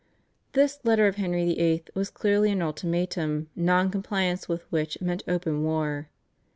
This 0.53 0.79
letter 0.83 1.05
of 1.05 1.17
Henry 1.17 1.45
VIII. 1.53 1.83
was 1.93 2.09
clearly 2.09 2.51
an 2.51 2.63
ultimatum, 2.63 3.51
non 3.55 3.91
compliance 3.91 4.49
with 4.49 4.63
which 4.71 4.99
meant 4.99 5.21
open 5.27 5.61
war. 5.61 6.09